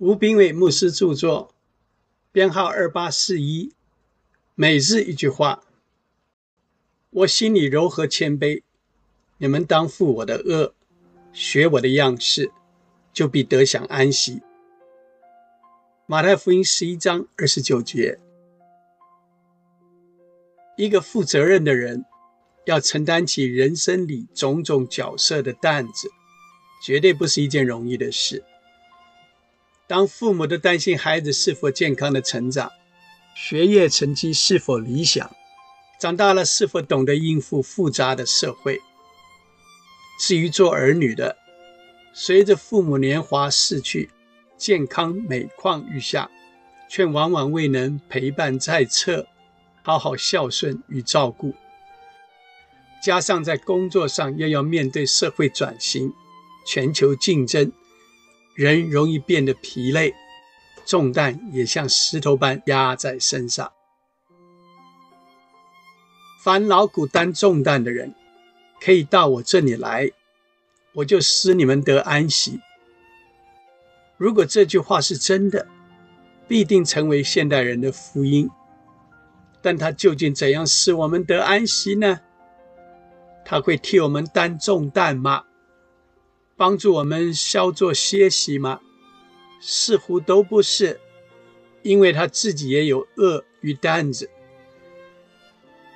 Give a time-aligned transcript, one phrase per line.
[0.00, 1.54] 吴炳伟牧师著作，
[2.32, 3.74] 编号二八四一。
[4.54, 5.62] 每日一句话：
[7.10, 8.62] 我心里柔和谦卑，
[9.36, 10.72] 你们当负我的恶，
[11.34, 12.50] 学我的样式，
[13.12, 14.40] 就必得享安息。
[16.06, 18.18] 马太福音十一章二十九节。
[20.78, 22.06] 一个负责任的人，
[22.64, 26.08] 要承担起人生里种种角色的担子，
[26.82, 28.42] 绝对不是一件容易的事。
[29.90, 32.70] 当父母的担心孩子是否健康的成长，
[33.34, 35.28] 学业成绩是否理想，
[35.98, 38.80] 长大了是否懂得应付复杂的社会。
[40.20, 41.36] 至于做儿女的，
[42.14, 44.10] 随着父母年华逝去，
[44.56, 46.30] 健康每况愈下，
[46.88, 49.26] 却往往未能陪伴在侧，
[49.82, 51.52] 好好孝顺与照顾。
[53.02, 56.12] 加上在工作上又要面对社会转型、
[56.64, 57.72] 全球竞争。
[58.60, 60.14] 人容易变得疲累，
[60.84, 63.72] 重担也像石头般压在身上。
[66.44, 68.14] 凡劳苦担重担的人，
[68.78, 70.10] 可以到我这里来，
[70.92, 72.60] 我就使你们得安息。
[74.18, 75.66] 如果这句话是真的，
[76.46, 78.50] 必定成为现代人的福音。
[79.62, 82.20] 但他究竟怎样使我们得安息呢？
[83.42, 85.44] 他会替我们担重担吗？
[86.60, 88.82] 帮助我们稍作歇息吗？
[89.62, 91.00] 似乎都不是，
[91.82, 94.28] 因为他自己也有恶与担子。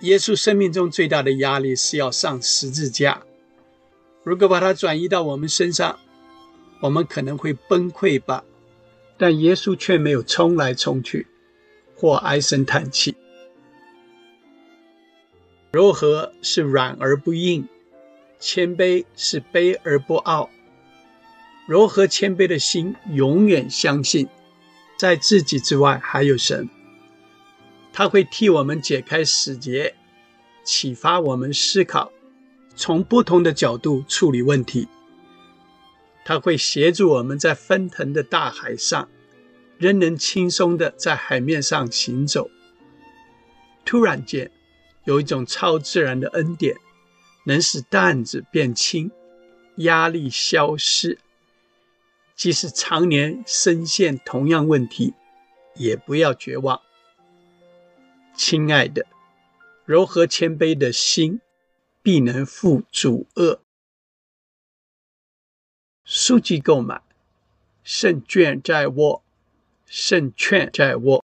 [0.01, 3.23] 耶稣生命中最大的压力是要上十字架，
[4.23, 5.99] 如果把它转移到我们身上，
[6.81, 8.43] 我们可能会崩溃吧。
[9.19, 11.27] 但耶稣却没有冲来冲去，
[11.95, 13.15] 或唉声叹气。
[15.73, 17.69] 柔和是软而不硬。
[18.39, 20.51] 谦卑是卑而不傲，
[21.67, 24.29] 柔和谦卑的心永远相信，
[24.99, 26.69] 在自己之外还有神。
[27.93, 29.95] 他会替我们解开死结，
[30.65, 32.13] 启发我们思考，
[32.75, 34.89] 从不同的角度处理问题。
[36.25, 39.09] 他会协助我们在奔腾的大海上，
[39.79, 42.51] 仍能轻松的在海面上行走。
[43.85, 44.51] 突然间，
[45.05, 46.77] 有一种超自然的恩典。
[47.45, 49.11] 能使担子变轻，
[49.77, 51.19] 压力消失。
[52.35, 55.15] 即使常年深陷同样问题，
[55.77, 56.83] 也不要绝望。
[58.37, 59.07] 亲爱的，
[59.85, 61.41] 柔和谦卑的心，
[62.03, 63.61] 必能负主恶。
[66.05, 67.01] 书籍购买，
[67.83, 69.23] 胜券在握，
[69.87, 71.24] 胜券在握。